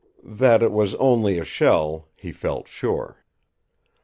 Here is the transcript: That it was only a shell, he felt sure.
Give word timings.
That 0.23 0.63
it 0.63 0.71
was 0.71 0.95
only 0.95 1.37
a 1.37 1.45
shell, 1.45 2.09
he 2.15 2.31
felt 2.31 2.67
sure. 2.67 3.23